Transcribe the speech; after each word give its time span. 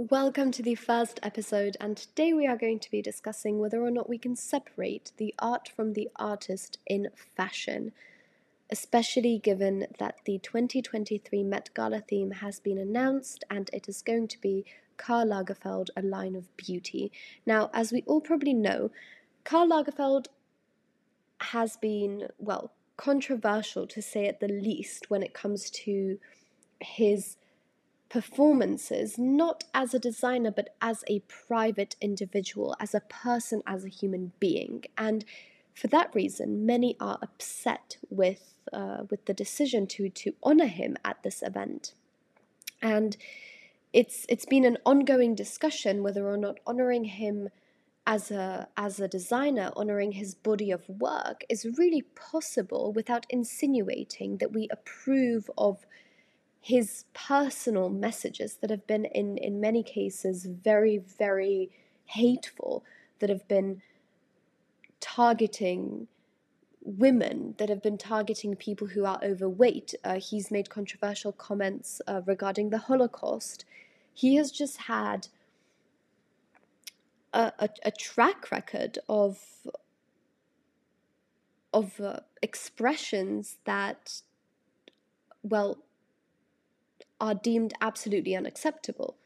Welcome 0.00 0.52
to 0.52 0.62
the 0.62 0.76
first 0.76 1.18
episode, 1.24 1.76
and 1.80 1.96
today 1.96 2.32
we 2.32 2.46
are 2.46 2.56
going 2.56 2.78
to 2.78 2.90
be 2.92 3.02
discussing 3.02 3.58
whether 3.58 3.82
or 3.82 3.90
not 3.90 4.08
we 4.08 4.16
can 4.16 4.36
separate 4.36 5.10
the 5.16 5.34
art 5.40 5.72
from 5.74 5.94
the 5.94 6.08
artist 6.14 6.78
in 6.86 7.08
fashion, 7.36 7.90
especially 8.70 9.40
given 9.40 9.88
that 9.98 10.18
the 10.24 10.38
2023 10.38 11.42
Met 11.42 11.70
Gala 11.74 12.00
theme 12.00 12.30
has 12.30 12.60
been 12.60 12.78
announced 12.78 13.42
and 13.50 13.70
it 13.72 13.88
is 13.88 14.00
going 14.00 14.28
to 14.28 14.40
be 14.40 14.64
Karl 14.98 15.26
Lagerfeld, 15.26 15.88
a 15.96 16.02
line 16.02 16.36
of 16.36 16.56
beauty. 16.56 17.10
Now, 17.44 17.68
as 17.74 17.90
we 17.90 18.04
all 18.06 18.20
probably 18.20 18.54
know, 18.54 18.92
Karl 19.42 19.68
Lagerfeld 19.68 20.26
has 21.40 21.76
been, 21.76 22.28
well, 22.38 22.70
controversial 22.96 23.88
to 23.88 24.00
say 24.00 24.26
at 24.28 24.38
the 24.38 24.46
least 24.46 25.10
when 25.10 25.24
it 25.24 25.34
comes 25.34 25.68
to 25.70 26.20
his 26.78 27.36
performances, 28.08 29.18
not 29.18 29.64
as 29.74 29.92
a 29.92 29.98
designer, 29.98 30.50
but 30.50 30.74
as 30.80 31.04
a 31.08 31.20
private 31.20 31.96
individual, 32.00 32.74
as 32.80 32.94
a 32.94 33.00
person, 33.00 33.62
as 33.66 33.84
a 33.84 33.88
human 33.88 34.32
being. 34.40 34.84
And 34.96 35.24
for 35.74 35.88
that 35.88 36.14
reason, 36.14 36.66
many 36.66 36.96
are 37.00 37.18
upset 37.22 37.98
with 38.10 38.54
uh, 38.72 39.04
with 39.10 39.24
the 39.26 39.34
decision 39.34 39.86
to 39.86 40.08
to 40.08 40.34
honor 40.42 40.66
him 40.66 40.96
at 41.04 41.22
this 41.22 41.42
event. 41.42 41.94
And 42.82 43.16
it's 43.92 44.26
it's 44.28 44.46
been 44.46 44.64
an 44.64 44.78
ongoing 44.84 45.34
discussion 45.34 46.02
whether 46.02 46.28
or 46.28 46.36
not 46.36 46.58
honoring 46.66 47.04
him 47.04 47.48
as 48.06 48.30
a 48.30 48.68
as 48.76 49.00
a 49.00 49.08
designer 49.08 49.70
honoring 49.76 50.12
his 50.12 50.34
body 50.34 50.70
of 50.70 50.88
work 50.88 51.42
is 51.48 51.78
really 51.78 52.02
possible 52.02 52.92
without 52.92 53.26
insinuating 53.30 54.38
that 54.38 54.52
we 54.52 54.68
approve 54.70 55.50
of 55.56 55.86
his 56.60 57.04
personal 57.14 57.88
messages 57.88 58.56
that 58.56 58.70
have 58.70 58.86
been 58.86 59.04
in 59.04 59.36
in 59.38 59.60
many 59.60 59.82
cases 59.82 60.46
very 60.46 60.98
very 60.98 61.70
hateful 62.06 62.84
that 63.18 63.30
have 63.30 63.46
been 63.48 63.82
targeting 65.00 66.08
women 66.82 67.54
that 67.58 67.68
have 67.68 67.82
been 67.82 67.98
targeting 67.98 68.56
people 68.56 68.86
who 68.86 69.04
are 69.04 69.20
overweight. 69.22 69.94
Uh, 70.02 70.18
he's 70.18 70.50
made 70.50 70.70
controversial 70.70 71.32
comments 71.32 72.00
uh, 72.06 72.22
regarding 72.24 72.70
the 72.70 72.78
Holocaust. 72.78 73.64
He 74.14 74.36
has 74.36 74.50
just 74.50 74.78
had 74.78 75.28
a, 77.32 77.52
a, 77.58 77.68
a 77.84 77.90
track 77.90 78.50
record 78.50 78.98
of 79.08 79.38
of 81.74 82.00
uh, 82.00 82.20
expressions 82.40 83.58
that, 83.66 84.22
well, 85.42 85.76
are 87.20 87.34
deemed 87.34 87.74
absolutely 87.80 88.36
unacceptable. 88.36 89.16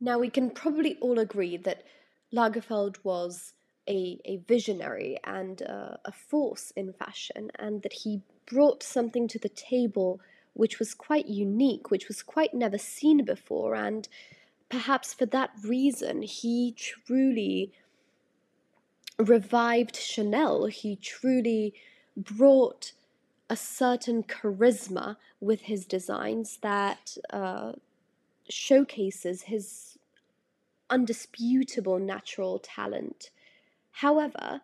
Now, 0.00 0.18
we 0.18 0.30
can 0.30 0.50
probably 0.50 0.96
all 1.00 1.18
agree 1.18 1.56
that 1.56 1.84
Lagerfeld 2.32 2.96
was 3.02 3.54
a, 3.88 4.20
a 4.24 4.36
visionary 4.48 5.18
and 5.24 5.62
uh, 5.62 5.96
a 6.04 6.12
force 6.12 6.72
in 6.76 6.92
fashion, 6.92 7.50
and 7.56 7.82
that 7.82 7.92
he 7.92 8.22
brought 8.46 8.82
something 8.82 9.28
to 9.28 9.38
the 9.38 9.48
table 9.48 10.20
which 10.52 10.78
was 10.78 10.94
quite 10.94 11.26
unique, 11.26 11.90
which 11.90 12.08
was 12.08 12.22
quite 12.22 12.54
never 12.54 12.78
seen 12.78 13.24
before, 13.24 13.74
and 13.74 14.08
perhaps 14.68 15.12
for 15.12 15.26
that 15.26 15.50
reason, 15.64 16.22
he 16.22 16.72
truly 16.76 17.72
revived 19.18 19.96
Chanel. 19.96 20.66
He 20.66 20.96
truly 20.96 21.74
brought 22.16 22.92
a 23.50 23.56
certain 23.56 24.22
charisma 24.22 25.16
with 25.40 25.62
his 25.62 25.84
designs 25.84 26.58
that 26.62 27.16
uh, 27.30 27.72
showcases 28.48 29.42
his 29.42 29.98
undisputable 30.90 31.98
natural 31.98 32.58
talent. 32.58 33.30
However, 33.92 34.60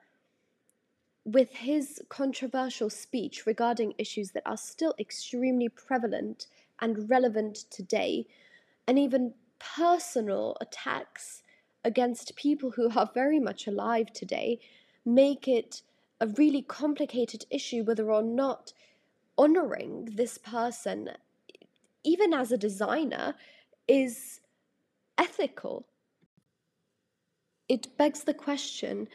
with 1.24 1.50
his 1.50 2.00
controversial 2.08 2.90
speech 2.90 3.46
regarding 3.46 3.94
issues 3.98 4.30
that 4.32 4.42
are 4.46 4.56
still 4.56 4.94
extremely 4.98 5.68
prevalent 5.68 6.46
and 6.80 7.10
relevant 7.10 7.56
today, 7.70 8.26
and 8.86 8.98
even 8.98 9.34
personal 9.58 10.56
attacks 10.60 11.42
against 11.84 12.36
people 12.36 12.70
who 12.70 12.90
are 12.96 13.10
very 13.12 13.38
much 13.38 13.66
alive 13.66 14.12
today, 14.12 14.58
make 15.04 15.46
it 15.46 15.82
a 16.20 16.26
really 16.26 16.62
complicated 16.62 17.46
issue 17.50 17.82
whether 17.82 18.10
or 18.10 18.22
not 18.22 18.72
honoring 19.38 20.10
this 20.12 20.36
person, 20.38 21.10
even 22.04 22.34
as 22.34 22.52
a 22.52 22.58
designer, 22.58 23.34
is 23.88 24.40
ethical. 25.16 25.86
It 27.68 27.96
begs 27.96 28.24
the 28.24 28.34
question 28.34 29.08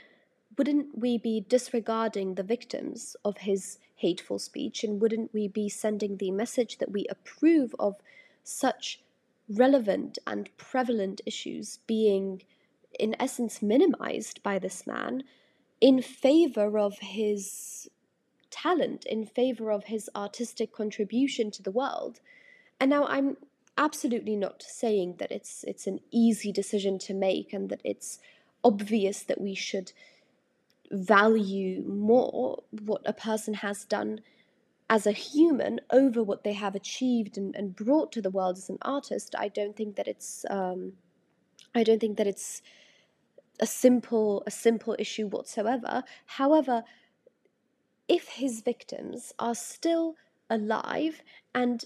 wouldn't 0.57 0.97
we 0.97 1.17
be 1.17 1.41
disregarding 1.41 2.35
the 2.35 2.43
victims 2.43 3.15
of 3.25 3.39
his 3.39 3.77
hateful 3.95 4.39
speech 4.39 4.83
and 4.83 5.01
wouldn't 5.01 5.33
we 5.33 5.47
be 5.47 5.67
sending 5.67 6.17
the 6.17 6.31
message 6.31 6.77
that 6.77 6.91
we 6.91 7.05
approve 7.09 7.75
of 7.77 7.95
such 8.43 9.01
relevant 9.49 10.17
and 10.25 10.49
prevalent 10.57 11.21
issues 11.25 11.79
being 11.87 12.41
in 12.99 13.15
essence 13.19 13.61
minimized 13.61 14.41
by 14.43 14.57
this 14.57 14.87
man 14.87 15.23
in 15.89 16.01
favor 16.01 16.69
of 16.79 16.93
his 16.99 17.89
talent 18.49 19.05
in 19.05 19.25
favor 19.25 19.67
of 19.71 19.83
his 19.85 20.09
artistic 20.15 20.69
contribution 20.81 21.51
to 21.51 21.61
the 21.61 21.75
world. 21.81 22.15
And 22.79 22.89
now 22.89 23.03
i'm 23.15 23.37
absolutely 23.77 24.37
not 24.45 24.63
saying 24.63 25.09
that 25.19 25.31
it's 25.37 25.53
it's 25.71 25.85
an 25.91 25.99
easy 26.25 26.51
decision 26.61 26.97
to 26.97 27.13
make 27.13 27.49
and 27.53 27.69
that 27.71 27.81
it's 27.83 28.19
obvious 28.63 29.17
that 29.23 29.41
we 29.47 29.55
should 29.67 29.91
value 30.91 31.83
more 31.83 32.63
what 32.91 33.01
a 33.05 33.19
person 33.27 33.53
has 33.65 33.85
done 33.97 34.21
as 34.89 35.07
a 35.07 35.11
human 35.11 35.81
over 35.89 36.23
what 36.23 36.43
they 36.43 36.53
have 36.53 36.75
achieved 36.75 37.37
and, 37.37 37.55
and 37.55 37.75
brought 37.75 38.11
to 38.11 38.21
the 38.21 38.29
world 38.29 38.57
as 38.57 38.69
an 38.69 38.77
artist, 38.83 39.33
I 39.37 39.47
don't 39.47 39.75
think 39.75 39.95
that 39.95 40.07
it's 40.07 40.45
um, 40.49 40.93
I 41.73 41.83
don't 41.83 41.99
think 41.99 42.17
that 42.17 42.27
it's 42.27 42.61
a 43.59 43.65
simple 43.65 44.43
a 44.45 44.51
simple 44.51 44.95
issue 44.99 45.27
whatsoever. 45.27 46.03
However, 46.25 46.83
if 48.07 48.29
his 48.29 48.61
victims 48.61 49.33
are 49.39 49.55
still 49.55 50.15
alive 50.49 51.21
and 51.53 51.85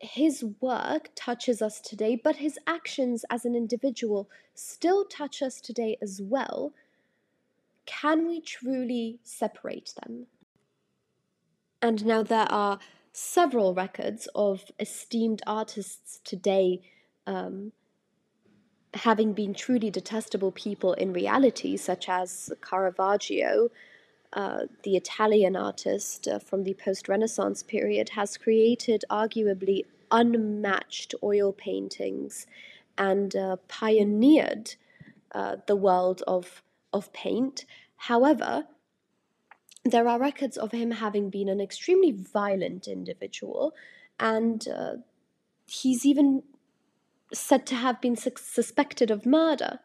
his 0.00 0.44
work 0.60 1.10
touches 1.14 1.60
us 1.60 1.80
today, 1.80 2.20
but 2.22 2.36
his 2.36 2.58
actions 2.66 3.24
as 3.30 3.44
an 3.44 3.54
individual 3.54 4.30
still 4.54 5.04
touch 5.04 5.42
us 5.42 5.60
today 5.60 5.96
as 6.00 6.20
well. 6.22 6.72
Can 7.84 8.26
we 8.26 8.40
truly 8.40 9.18
separate 9.24 9.94
them? 10.00 10.26
And 11.82 12.04
now 12.04 12.22
there 12.22 12.50
are 12.50 12.78
several 13.12 13.74
records 13.74 14.28
of 14.34 14.70
esteemed 14.78 15.42
artists 15.46 16.20
today 16.22 16.80
um, 17.26 17.72
having 18.94 19.32
been 19.32 19.54
truly 19.54 19.90
detestable 19.90 20.52
people 20.52 20.92
in 20.94 21.12
reality, 21.12 21.76
such 21.76 22.08
as 22.08 22.50
Caravaggio, 22.62 23.70
uh, 24.32 24.60
the 24.82 24.96
Italian 24.96 25.56
artist 25.56 26.28
uh, 26.28 26.38
from 26.38 26.64
the 26.64 26.74
post 26.74 27.08
Renaissance 27.08 27.62
period, 27.62 28.10
has 28.10 28.36
created 28.36 29.04
arguably 29.10 29.84
unmatched 30.10 31.14
oil 31.22 31.52
paintings 31.52 32.46
and 32.96 33.36
uh, 33.36 33.56
pioneered 33.68 34.74
uh, 35.32 35.56
the 35.66 35.76
world 35.76 36.22
of, 36.26 36.62
of 36.92 37.12
paint. 37.12 37.64
However, 37.96 38.66
there 39.84 40.08
are 40.08 40.18
records 40.18 40.56
of 40.56 40.72
him 40.72 40.90
having 40.92 41.30
been 41.30 41.48
an 41.48 41.60
extremely 41.60 42.10
violent 42.10 42.88
individual, 42.88 43.74
and 44.18 44.66
uh, 44.68 44.94
he's 45.66 46.04
even 46.04 46.42
said 47.32 47.66
to 47.66 47.74
have 47.74 48.00
been 48.00 48.16
su- 48.16 48.30
suspected 48.36 49.10
of 49.10 49.26
murder. 49.26 49.80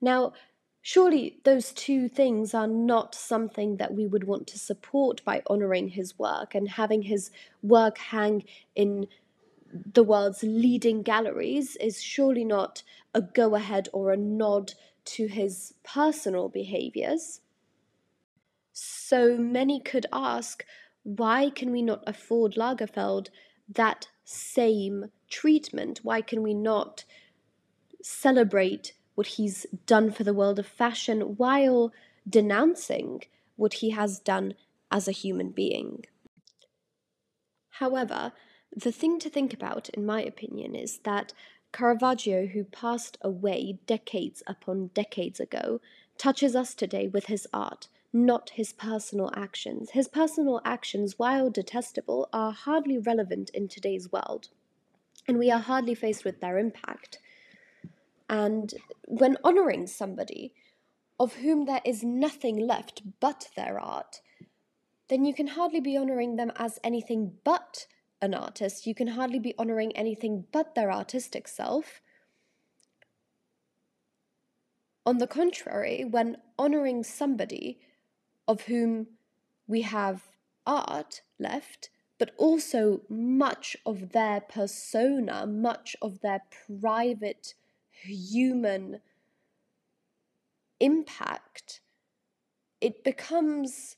Now, 0.00 0.32
Surely 0.80 1.38
those 1.44 1.72
two 1.72 2.08
things 2.08 2.54
are 2.54 2.66
not 2.66 3.14
something 3.14 3.76
that 3.76 3.92
we 3.92 4.06
would 4.06 4.24
want 4.24 4.46
to 4.46 4.58
support 4.58 5.22
by 5.22 5.42
honoring 5.46 5.88
his 5.88 6.18
work 6.18 6.54
and 6.54 6.66
having 6.66 7.02
his 7.02 7.30
work 7.62 7.98
hang 7.98 8.44
in 8.74 9.06
the 9.70 10.02
world's 10.02 10.42
leading 10.42 11.02
galleries 11.02 11.76
is 11.76 12.02
surely 12.02 12.42
not 12.42 12.82
a 13.12 13.20
go 13.20 13.54
ahead 13.54 13.88
or 13.92 14.10
a 14.10 14.16
nod 14.16 14.72
to 15.04 15.26
his 15.26 15.74
personal 15.84 16.48
behaviors. 16.48 17.42
So 18.72 19.36
many 19.36 19.80
could 19.80 20.06
ask 20.10 20.64
why 21.02 21.50
can 21.50 21.70
we 21.70 21.82
not 21.82 22.02
afford 22.06 22.54
Lagerfeld 22.54 23.28
that 23.68 24.08
same 24.24 25.10
treatment? 25.28 26.00
Why 26.02 26.20
can 26.20 26.42
we 26.42 26.54
not 26.54 27.04
celebrate 28.02 28.94
what 29.14 29.26
he's 29.26 29.66
done 29.84 30.12
for 30.12 30.22
the 30.22 30.32
world 30.32 30.58
of 30.58 30.66
fashion 30.66 31.36
while 31.36 31.92
denouncing 32.28 33.24
what 33.56 33.74
he 33.74 33.90
has 33.90 34.20
done 34.20 34.54
as 34.90 35.08
a 35.08 35.12
human 35.12 35.50
being. 35.50 36.04
However, 37.70 38.32
the 38.74 38.92
thing 38.92 39.18
to 39.18 39.30
think 39.30 39.52
about, 39.52 39.88
in 39.90 40.06
my 40.06 40.22
opinion, 40.22 40.74
is 40.74 40.98
that 41.00 41.32
Caravaggio, 41.72 42.46
who 42.46 42.64
passed 42.64 43.18
away 43.20 43.78
decades 43.86 44.42
upon 44.46 44.90
decades 44.94 45.40
ago, 45.40 45.80
touches 46.16 46.56
us 46.56 46.74
today 46.74 47.08
with 47.08 47.26
his 47.26 47.46
art, 47.52 47.88
not 48.12 48.50
his 48.50 48.72
personal 48.72 49.30
actions. 49.34 49.90
His 49.90 50.08
personal 50.08 50.60
actions, 50.64 51.18
while 51.18 51.50
detestable, 51.50 52.28
are 52.32 52.52
hardly 52.52 52.98
relevant 52.98 53.50
in 53.50 53.68
today's 53.68 54.10
world, 54.10 54.48
and 55.28 55.38
we 55.38 55.50
are 55.50 55.60
hardly 55.60 55.94
faced 55.94 56.24
with 56.24 56.40
their 56.40 56.58
impact. 56.58 57.18
And 58.30 58.72
when 59.06 59.36
honouring 59.44 59.86
somebody 59.86 60.54
of 61.20 61.36
whom 61.36 61.66
there 61.66 61.82
is 61.84 62.02
nothing 62.02 62.56
left 62.56 63.02
but 63.20 63.48
their 63.54 63.78
art, 63.78 64.22
then 65.08 65.24
you 65.24 65.34
can 65.34 65.48
hardly 65.48 65.80
be 65.80 65.98
honouring 65.98 66.36
them 66.36 66.50
as 66.56 66.78
anything 66.82 67.34
but 67.44 67.86
an 68.20 68.34
artist. 68.34 68.86
You 68.86 68.94
can 68.94 69.08
hardly 69.08 69.38
be 69.38 69.54
honouring 69.58 69.94
anything 69.96 70.46
but 70.50 70.74
their 70.74 70.90
artistic 70.90 71.46
self. 71.46 72.00
On 75.04 75.18
the 75.18 75.26
contrary, 75.26 76.04
when 76.04 76.38
honouring 76.58 77.04
somebody 77.04 77.78
of 78.46 78.62
whom 78.62 79.08
we 79.66 79.82
have 79.82 80.22
art 80.66 81.22
left, 81.38 81.90
but 82.18 82.32
also 82.36 83.00
much 83.08 83.76
of 83.86 84.10
their 84.12 84.40
persona, 84.40 85.46
much 85.46 85.96
of 86.02 86.20
their 86.20 86.42
private 86.80 87.54
human 87.90 89.00
impact, 90.80 91.80
it 92.80 93.04
becomes 93.04 93.96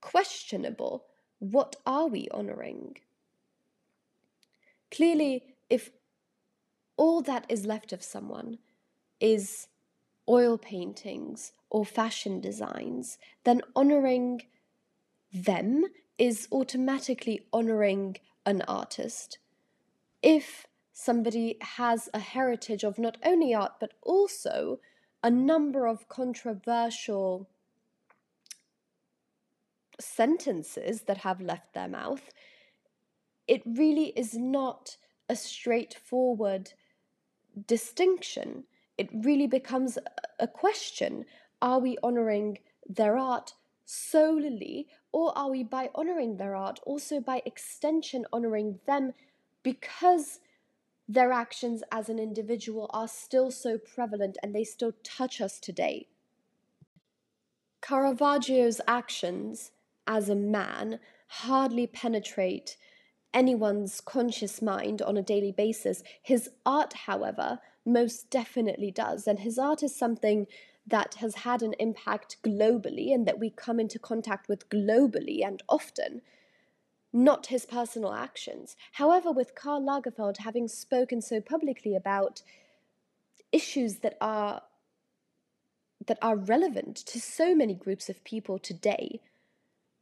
questionable. 0.00 1.04
What 1.38 1.76
are 1.86 2.06
we 2.06 2.28
honouring? 2.32 2.96
Clearly, 4.90 5.56
if 5.68 5.90
all 6.96 7.20
that 7.22 7.44
is 7.48 7.66
left 7.66 7.92
of 7.92 8.02
someone 8.02 8.58
is 9.20 9.68
oil 10.28 10.56
paintings 10.56 11.52
or 11.70 11.84
fashion 11.84 12.40
designs, 12.40 13.18
then 13.44 13.60
honouring 13.76 14.42
them 15.32 15.86
is 16.18 16.48
automatically 16.52 17.46
honouring 17.52 18.16
an 18.46 18.62
artist. 18.62 19.38
If 20.22 20.66
somebody 20.92 21.56
has 21.60 22.08
a 22.14 22.20
heritage 22.20 22.84
of 22.84 22.98
not 22.98 23.18
only 23.24 23.54
art 23.54 23.72
but 23.80 23.92
also 24.02 24.78
a 25.22 25.30
number 25.30 25.86
of 25.86 26.08
controversial 26.08 27.48
sentences 30.00 31.02
that 31.02 31.18
have 31.18 31.40
left 31.40 31.74
their 31.74 31.88
mouth, 31.88 32.30
it 33.46 33.62
really 33.64 34.12
is 34.16 34.34
not 34.34 34.96
a 35.28 35.36
straightforward 35.36 36.72
distinction. 37.66 38.64
It 38.98 39.08
really 39.12 39.46
becomes 39.46 39.98
a 40.38 40.46
question 40.48 41.24
are 41.62 41.78
we 41.78 41.96
honoring 42.02 42.58
their 42.86 43.16
art 43.16 43.54
solely, 43.86 44.88
or 45.14 45.32
are 45.38 45.48
we, 45.48 45.62
by 45.62 45.90
honoring 45.94 46.38
their 46.38 46.56
art, 46.56 46.80
also 46.84 47.20
by 47.20 47.40
extension 47.46 48.26
honoring 48.32 48.80
them 48.84 49.12
because 49.62 50.40
their 51.08 51.30
actions 51.30 51.84
as 51.92 52.08
an 52.08 52.18
individual 52.18 52.90
are 52.92 53.06
still 53.06 53.52
so 53.52 53.78
prevalent 53.78 54.36
and 54.42 54.52
they 54.52 54.64
still 54.64 54.92
touch 55.04 55.40
us 55.40 55.60
today? 55.60 56.08
Caravaggio's 57.80 58.80
actions 58.88 59.70
as 60.04 60.28
a 60.28 60.34
man 60.34 60.98
hardly 61.28 61.86
penetrate 61.86 62.76
anyone's 63.32 64.00
conscious 64.00 64.60
mind 64.60 65.00
on 65.00 65.16
a 65.16 65.22
daily 65.22 65.52
basis. 65.52 66.02
His 66.24 66.50
art, 66.66 66.92
however, 67.06 67.60
most 67.86 68.30
definitely 68.30 68.90
does. 68.90 69.28
And 69.28 69.38
his 69.38 69.60
art 69.60 69.84
is 69.84 69.94
something 69.94 70.48
that 70.86 71.14
has 71.14 71.36
had 71.36 71.62
an 71.62 71.74
impact 71.78 72.36
globally 72.42 73.12
and 73.14 73.26
that 73.26 73.38
we 73.38 73.50
come 73.50 73.80
into 73.80 73.98
contact 73.98 74.48
with 74.48 74.68
globally 74.68 75.44
and 75.44 75.62
often, 75.68 76.20
not 77.12 77.46
his 77.46 77.64
personal 77.64 78.12
actions. 78.12 78.76
However, 78.92 79.32
with 79.32 79.54
Karl 79.54 79.82
Lagerfeld 79.82 80.38
having 80.38 80.68
spoken 80.68 81.22
so 81.22 81.40
publicly 81.40 81.96
about 81.96 82.42
issues 83.52 83.98
that 84.00 84.16
are 84.20 84.62
that 86.06 86.18
are 86.20 86.36
relevant 86.36 86.96
to 86.96 87.18
so 87.18 87.54
many 87.54 87.72
groups 87.72 88.10
of 88.10 88.22
people 88.24 88.58
today, 88.58 89.20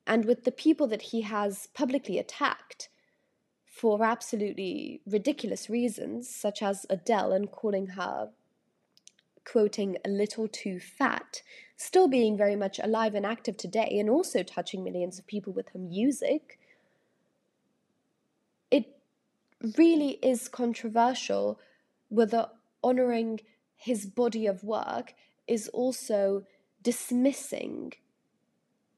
and 0.04 0.24
with 0.24 0.42
the 0.42 0.50
people 0.50 0.88
that 0.88 1.02
he 1.02 1.20
has 1.20 1.68
publicly 1.74 2.18
attacked, 2.18 2.88
for 3.64 4.02
absolutely 4.02 5.00
ridiculous 5.06 5.70
reasons, 5.70 6.28
such 6.28 6.60
as 6.60 6.86
Adele 6.90 7.32
and 7.32 7.52
calling 7.52 7.88
her, 7.88 8.30
quoting, 9.44 9.96
a 10.04 10.08
little 10.08 10.48
too 10.48 10.78
fat, 10.78 11.42
still 11.76 12.08
being 12.08 12.36
very 12.36 12.56
much 12.56 12.78
alive 12.78 13.14
and 13.14 13.26
active 13.26 13.56
today 13.56 13.96
and 13.98 14.08
also 14.08 14.42
touching 14.42 14.84
millions 14.84 15.18
of 15.18 15.26
people 15.26 15.52
with 15.52 15.68
her 15.70 15.78
music. 15.78 16.58
It 18.70 18.86
really 19.76 20.18
is 20.22 20.48
controversial 20.48 21.60
whether 22.08 22.48
honoring 22.84 23.40
his 23.76 24.06
body 24.06 24.46
of 24.46 24.62
work 24.62 25.14
is 25.46 25.68
also 25.68 26.44
dismissing 26.82 27.92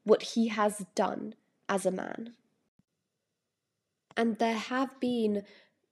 what 0.05 0.23
he 0.23 0.49
has 0.49 0.85
done 0.94 1.35
as 1.69 1.87
a 1.87 1.91
man. 1.91 2.35
And 4.17 4.38
there 4.38 4.58
have 4.58 5.00
been 5.00 5.43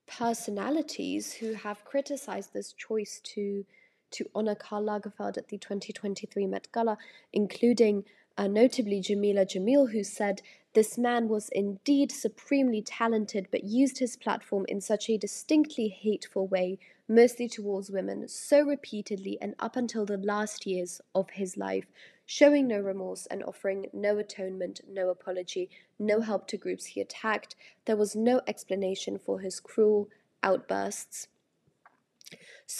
personalities 0.05 1.33
who 1.33 1.53
have 1.53 1.85
criticized 1.85 2.53
this 2.53 2.73
choice 2.73 3.19
to 3.23 3.65
to 4.13 4.29
honor 4.33 4.55
Karl 4.55 4.83
Lagerfeld 4.83 5.37
at 5.37 5.49
the 5.49 5.57
2023 5.57 6.47
Met 6.47 6.67
Gala, 6.73 6.97
including 7.31 8.05
uh, 8.37 8.47
notably 8.47 8.99
Jameela 9.01 9.45
Jamil, 9.45 9.91
who 9.91 10.03
said 10.03 10.41
this 10.73 10.97
man 10.97 11.27
was 11.27 11.49
indeed 11.49 12.11
supremely 12.11 12.81
talented, 12.81 13.47
but 13.51 13.63
used 13.63 13.99
his 13.99 14.17
platform 14.17 14.65
in 14.67 14.81
such 14.81 15.07
a 15.09 15.17
distinctly 15.17 15.87
hateful 15.87 16.47
way, 16.47 16.79
mostly 17.07 17.47
towards 17.47 17.91
women, 17.91 18.27
so 18.27 18.61
repeatedly 18.61 19.37
and 19.39 19.53
up 19.59 19.75
until 19.75 20.05
the 20.05 20.17
last 20.17 20.65
years 20.65 20.99
of 21.13 21.29
his 21.31 21.57
life, 21.57 21.85
showing 22.25 22.67
no 22.67 22.79
remorse 22.79 23.27
and 23.27 23.43
offering 23.43 23.85
no 23.93 24.17
atonement, 24.17 24.81
no 24.89 25.09
apology, 25.09 25.69
no 25.99 26.21
help 26.21 26.47
to 26.47 26.57
groups 26.57 26.85
he 26.85 27.01
attacked. 27.01 27.55
There 27.85 27.97
was 27.97 28.15
no 28.15 28.41
explanation 28.47 29.19
for 29.19 29.41
his 29.41 29.59
cruel 29.59 30.09
outbursts. 30.41 31.27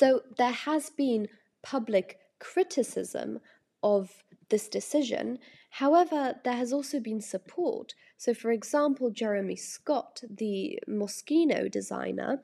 So 0.03 0.23
there 0.37 0.51
has 0.51 0.89
been 0.89 1.29
public 1.61 2.19
criticism 2.37 3.39
of 3.81 4.21
this 4.49 4.67
decision. 4.67 5.39
However, 5.69 6.35
there 6.43 6.57
has 6.57 6.73
also 6.73 6.99
been 6.99 7.21
support. 7.21 7.93
So, 8.17 8.33
for 8.33 8.51
example, 8.51 9.11
Jeremy 9.11 9.55
Scott, 9.55 10.21
the 10.29 10.77
Moschino 10.89 11.71
designer, 11.71 12.43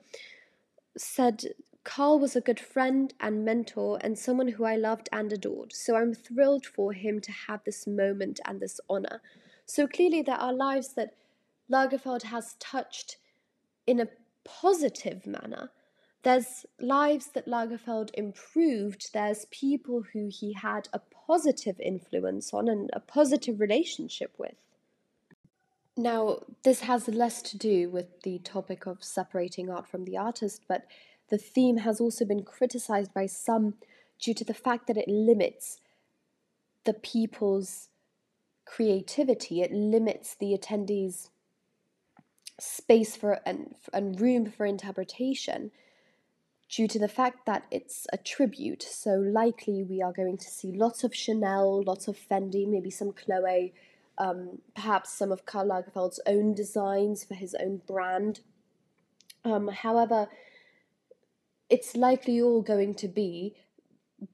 said 0.96 1.52
Karl 1.84 2.18
was 2.18 2.34
a 2.34 2.40
good 2.40 2.58
friend 2.58 3.12
and 3.20 3.44
mentor 3.44 3.98
and 4.00 4.18
someone 4.18 4.48
who 4.48 4.64
I 4.64 4.76
loved 4.76 5.10
and 5.12 5.30
adored, 5.30 5.74
so 5.74 5.96
I'm 5.96 6.14
thrilled 6.14 6.64
for 6.64 6.94
him 6.94 7.20
to 7.20 7.32
have 7.46 7.60
this 7.64 7.86
moment 7.86 8.40
and 8.46 8.58
this 8.58 8.80
honor. 8.88 9.20
So 9.66 9.86
clearly, 9.86 10.22
there 10.22 10.40
are 10.40 10.54
lives 10.54 10.94
that 10.94 11.12
Lagerfeld 11.70 12.22
has 12.22 12.56
touched 12.58 13.18
in 13.86 14.00
a 14.00 14.08
positive 14.46 15.26
manner. 15.26 15.72
There's 16.22 16.66
lives 16.78 17.28
that 17.28 17.46
Lagerfeld 17.46 18.10
improved. 18.14 19.12
There's 19.14 19.46
people 19.50 20.04
who 20.12 20.28
he 20.30 20.52
had 20.52 20.88
a 20.92 21.00
positive 21.26 21.80
influence 21.80 22.52
on 22.52 22.68
and 22.68 22.90
a 22.92 23.00
positive 23.00 23.58
relationship 23.58 24.34
with. 24.36 24.56
Now, 25.96 26.40
this 26.62 26.80
has 26.80 27.08
less 27.08 27.42
to 27.42 27.58
do 27.58 27.88
with 27.88 28.22
the 28.22 28.38
topic 28.38 28.86
of 28.86 29.02
separating 29.02 29.70
art 29.70 29.88
from 29.88 30.04
the 30.04 30.16
artist, 30.16 30.62
but 30.68 30.86
the 31.30 31.38
theme 31.38 31.78
has 31.78 32.00
also 32.00 32.24
been 32.24 32.42
criticized 32.42 33.14
by 33.14 33.26
some 33.26 33.74
due 34.18 34.34
to 34.34 34.44
the 34.44 34.54
fact 34.54 34.86
that 34.86 34.96
it 34.96 35.08
limits 35.08 35.80
the 36.84 36.94
people's 36.94 37.88
creativity, 38.64 39.62
it 39.62 39.72
limits 39.72 40.34
the 40.34 40.56
attendees' 40.56 41.30
space 42.58 43.16
for 43.16 43.40
and, 43.46 43.74
and 43.92 44.20
room 44.20 44.50
for 44.50 44.66
interpretation 44.66 45.70
due 46.70 46.86
to 46.86 46.98
the 46.98 47.08
fact 47.08 47.44
that 47.46 47.64
it's 47.70 48.06
a 48.12 48.16
tribute. 48.16 48.82
So, 48.82 49.16
likely, 49.16 49.82
we 49.82 50.00
are 50.00 50.12
going 50.12 50.38
to 50.38 50.48
see 50.48 50.72
lots 50.72 51.02
of 51.02 51.14
Chanel, 51.14 51.82
lots 51.82 52.06
of 52.08 52.16
Fendi, 52.16 52.66
maybe 52.66 52.90
some 52.90 53.12
Chloe, 53.12 53.74
um, 54.18 54.60
perhaps 54.74 55.12
some 55.12 55.32
of 55.32 55.44
Karl 55.44 55.68
Lagerfeld's 55.68 56.20
own 56.26 56.54
designs 56.54 57.24
for 57.24 57.34
his 57.34 57.54
own 57.54 57.82
brand. 57.86 58.40
Um, 59.44 59.68
however, 59.68 60.28
it's 61.68 61.96
likely 61.96 62.40
all 62.40 62.62
going 62.62 62.94
to 62.96 63.08
be 63.08 63.56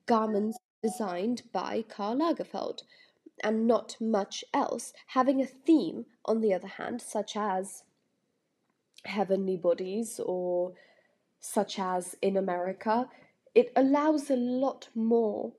garments 0.06 0.58
designed 0.82 1.42
by 1.52 1.84
Karl 1.88 2.16
Lagerfeld 2.16 2.82
and 3.42 3.66
not 3.66 3.96
much 4.00 4.44
else, 4.52 4.92
having 5.08 5.40
a 5.40 5.46
theme, 5.46 6.06
on 6.24 6.40
the 6.40 6.52
other 6.52 6.66
hand, 6.66 7.00
such 7.00 7.36
as 7.36 7.84
heavenly 9.04 9.56
bodies 9.56 10.20
or 10.24 10.72
such 11.40 11.78
as 11.78 12.16
in 12.22 12.36
America, 12.36 13.08
it 13.54 13.72
allows 13.76 14.30
a 14.30 14.36
lot 14.36 14.88
more 14.94 15.52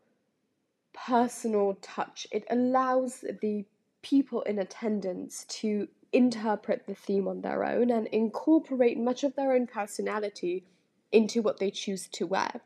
personal 0.93 1.77
touch. 1.81 2.27
It 2.31 2.45
allows 2.49 3.23
the 3.41 3.65
people 4.01 4.41
in 4.43 4.59
attendance 4.59 5.45
to 5.45 5.87
interpret 6.13 6.85
the 6.87 6.95
theme 6.95 7.27
on 7.27 7.41
their 7.41 7.63
own 7.63 7.91
and 7.91 8.07
incorporate 8.07 8.97
much 8.97 9.23
of 9.23 9.35
their 9.35 9.51
own 9.51 9.67
personality 9.67 10.65
into 11.11 11.41
what 11.41 11.59
they 11.59 11.71
choose 11.71 12.07
to 12.07 12.25
wear. 12.25 12.61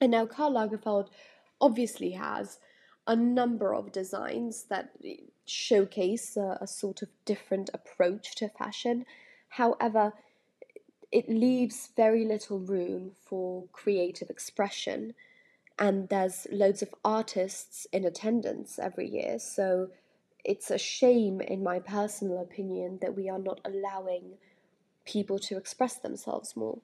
And 0.00 0.10
now 0.10 0.26
Karl 0.26 0.52
Lagerfeld 0.52 1.08
obviously 1.60 2.12
has 2.12 2.58
a 3.06 3.16
number 3.16 3.74
of 3.74 3.92
designs 3.92 4.64
that 4.64 4.90
showcase 5.46 6.36
a, 6.36 6.58
a 6.60 6.66
sort 6.66 7.02
of 7.02 7.08
different 7.24 7.70
approach 7.72 8.34
to 8.36 8.48
fashion. 8.48 9.06
However, 9.48 10.12
it 11.12 11.28
leaves 11.28 11.90
very 11.96 12.24
little 12.24 12.58
room 12.58 13.12
for 13.24 13.64
creative 13.72 14.30
expression. 14.30 15.14
And 15.78 16.08
there's 16.08 16.46
loads 16.50 16.82
of 16.82 16.94
artists 17.04 17.86
in 17.92 18.04
attendance 18.04 18.78
every 18.78 19.08
year. 19.08 19.38
So 19.38 19.90
it's 20.44 20.70
a 20.70 20.78
shame 20.78 21.40
in 21.40 21.62
my 21.62 21.78
personal 21.78 22.40
opinion 22.40 22.98
that 23.02 23.16
we 23.16 23.28
are 23.28 23.38
not 23.38 23.60
allowing 23.64 24.38
people 25.04 25.38
to 25.38 25.56
express 25.56 25.96
themselves 25.96 26.56
more. 26.56 26.78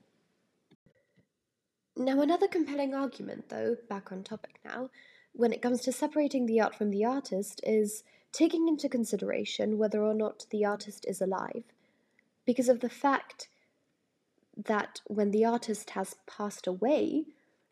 Now 1.97 2.21
another 2.21 2.49
compelling 2.49 2.95
argument 2.95 3.50
though 3.50 3.76
back 3.88 4.12
on 4.12 4.23
topic 4.23 4.61
now 4.64 4.88
when 5.33 5.52
it 5.52 5.62
comes 5.62 5.81
to 5.83 5.93
separating 5.93 6.47
the 6.47 6.61
art 6.61 6.75
from 6.75 6.91
the 6.91 7.05
artist 7.05 7.61
is 7.64 8.02
taking 8.33 8.69
into 8.69 8.88
consideration 8.88 9.79
whether 9.79 10.02
or 10.02 10.14
not 10.14 10.47
the 10.50 10.64
artist 10.64 11.05
is 11.09 11.21
alive. 11.21 11.64
Because 12.45 12.69
of 12.69 12.81
the 12.81 12.88
fact 12.88 13.49
that 14.56 15.00
when 15.06 15.30
the 15.30 15.44
artist 15.44 15.90
has 15.90 16.16
passed 16.26 16.66
away, 16.66 17.25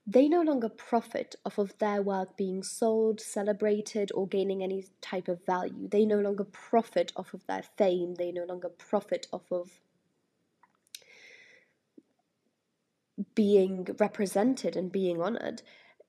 they 0.07 0.29
no 0.29 0.43
longer 0.43 0.69
profit 0.69 1.37
off 1.45 1.59
of 1.59 1.77
their 1.79 2.03
work 2.03 2.37
being 2.37 2.63
sold, 2.63 3.21
celebrated, 3.21 4.11
or 4.15 4.27
gaining 4.27 4.63
any 4.63 4.87
type 5.01 5.29
of 5.29 5.45
value. 5.45 5.89
They 5.89 6.05
no 6.05 6.19
longer 6.19 6.45
profit 6.45 7.13
off 7.17 7.35
of 7.35 7.47
their 7.47 7.63
fame. 7.63 8.15
They 8.15 8.33
no 8.33 8.45
longer 8.45 8.71
profit 8.71 9.27
off 9.33 9.53
of 9.53 9.71
being 13.35 13.87
represented 13.99 14.77
and 14.77 14.91
being 14.91 15.21
honored. 15.21 15.63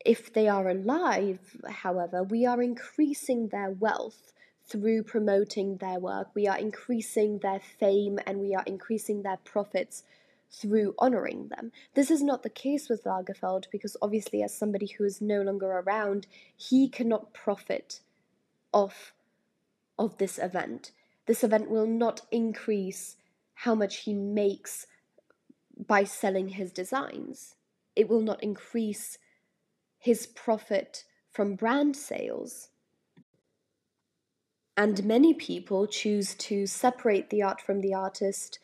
If 0.05 0.33
they 0.33 0.47
are 0.47 0.69
alive, 0.69 1.57
however, 1.69 2.23
we 2.23 2.45
are 2.45 2.61
increasing 2.61 3.49
their 3.49 3.71
wealth 3.71 4.33
through 4.65 5.03
promoting 5.03 5.77
their 5.77 5.99
work. 5.99 6.29
We 6.33 6.47
are 6.47 6.57
increasing 6.57 7.39
their 7.39 7.59
fame 7.59 8.19
and 8.25 8.39
we 8.39 8.55
are 8.55 8.63
increasing 8.65 9.21
their 9.21 9.37
profits 9.43 10.03
through 10.51 10.93
honoring 11.00 11.48
them. 11.48 11.72
This 11.93 12.12
is 12.12 12.22
not 12.22 12.43
the 12.43 12.50
case 12.50 12.89
with 12.89 13.05
Lagerfeld 13.05 13.65
because, 13.72 13.96
obviously, 14.01 14.43
as 14.43 14.53
somebody 14.53 14.88
who 14.88 15.05
is 15.05 15.22
no 15.22 15.41
longer 15.41 15.67
around, 15.67 16.27
he 16.55 16.89
cannot 16.89 17.34
profit 17.34 18.01
off 18.74 19.13
of 19.98 20.17
this 20.17 20.38
event. 20.38 20.91
This 21.25 21.43
event 21.43 21.70
will 21.70 21.88
not 21.88 22.22
increase 22.31 23.15
how 23.53 23.75
much 23.75 23.98
he 24.00 24.13
makes 24.13 24.88
by 25.88 26.03
selling 26.03 26.50
his 26.50 26.72
designs. 26.72 27.55
It 27.96 28.10
will 28.10 28.22
not 28.22 28.43
increase 28.43 29.17
his 29.98 30.25
profit 30.27 31.03
from 31.31 31.55
brand 31.55 31.96
sales. 31.96 32.70
And 34.75 35.05
many 35.05 35.34
people 35.34 35.86
choose 35.86 36.34
to 36.36 36.65
separate 36.65 37.29
the 37.29 37.43
art 37.43 37.62
from 37.62 37.81
the 37.81 37.93
artist 37.93 38.60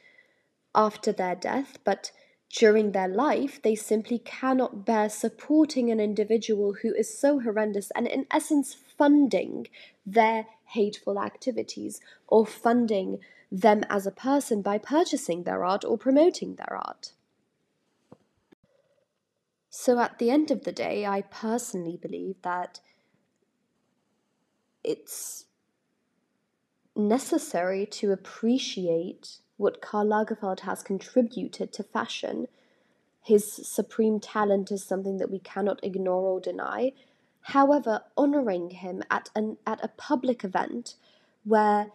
after 0.77 1.11
their 1.11 1.35
death, 1.35 1.79
but 1.83 2.11
during 2.49 2.91
their 2.91 3.07
life, 3.07 3.61
they 3.61 3.75
simply 3.75 4.19
cannot 4.19 4.85
bear 4.85 5.09
supporting 5.09 5.91
an 5.91 5.99
individual 5.99 6.75
who 6.81 6.93
is 6.93 7.19
so 7.19 7.39
horrendous 7.41 7.91
and, 7.91 8.07
in 8.07 8.25
essence, 8.31 8.73
funding 8.73 9.67
their 10.05 10.45
hateful 10.65 11.19
activities 11.19 11.99
or 12.27 12.45
funding 12.45 13.19
them 13.51 13.83
as 13.89 14.05
a 14.05 14.11
person 14.11 14.61
by 14.61 14.77
purchasing 14.77 15.43
their 15.43 15.65
art 15.65 15.83
or 15.83 15.97
promoting 15.97 16.55
their 16.55 16.73
art. 16.73 17.11
So, 19.69 19.99
at 19.99 20.19
the 20.19 20.29
end 20.29 20.51
of 20.51 20.63
the 20.63 20.71
day, 20.71 21.05
I 21.05 21.21
personally 21.21 21.97
believe 21.97 22.41
that 22.43 22.79
it's 24.83 25.45
necessary 26.95 27.85
to 27.85 28.11
appreciate 28.11 29.39
what 29.57 29.81
Karl 29.81 30.07
Lagerfeld 30.07 30.61
has 30.61 30.83
contributed 30.83 31.73
to 31.73 31.83
fashion. 31.83 32.47
His 33.23 33.51
supreme 33.67 34.19
talent 34.19 34.71
is 34.71 34.83
something 34.83 35.17
that 35.17 35.31
we 35.31 35.39
cannot 35.39 35.83
ignore 35.83 36.23
or 36.23 36.39
deny. 36.39 36.93
However, 37.41 38.03
honoring 38.17 38.69
him 38.69 39.03
at 39.09 39.29
an 39.35 39.57
at 39.65 39.83
a 39.83 39.89
public 39.89 40.43
event 40.43 40.95
where 41.43 41.87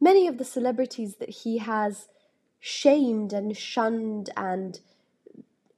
many 0.00 0.26
of 0.26 0.38
the 0.38 0.44
celebrities 0.44 1.16
that 1.16 1.30
he 1.30 1.58
has 1.58 2.08
shamed 2.60 3.32
and 3.32 3.56
shunned 3.56 4.30
and 4.36 4.80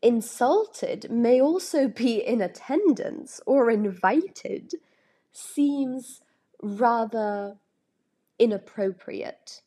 insulted 0.03 1.11
may 1.11 1.41
also 1.41 1.87
be 1.87 2.15
in 2.17 2.41
attendance 2.41 3.41
or 3.47 3.71
invited 3.71 4.73
seems 5.33 6.23
rather 6.63 7.59
inappropriate 8.39 9.61